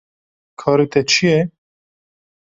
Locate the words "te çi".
0.91-1.25